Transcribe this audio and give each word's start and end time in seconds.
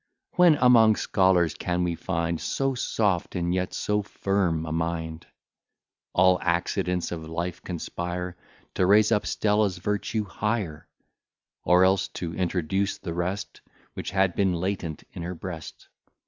When, 0.31 0.55
among 0.55 0.95
scholars, 0.95 1.53
can 1.53 1.83
we 1.83 1.93
find 1.93 2.41
So 2.41 2.73
soft 2.73 3.35
and 3.35 3.53
yet 3.53 3.71
so 3.71 4.01
firm 4.01 4.65
a 4.65 4.71
mind? 4.71 5.27
All 6.11 6.39
accidents 6.41 7.11
of 7.11 7.29
life 7.29 7.61
conspire 7.61 8.35
To 8.73 8.87
raise 8.87 9.11
up 9.11 9.27
Stella's 9.27 9.77
virtue 9.77 10.23
higher; 10.23 10.87
Or 11.63 11.85
else 11.85 12.07
to 12.17 12.33
introduce 12.33 12.97
the 12.97 13.13
rest 13.13 13.61
Which 13.93 14.09
had 14.09 14.33
been 14.35 14.55
latent 14.55 15.03
in 15.13 15.21
her 15.21 15.35
breast. 15.35 15.87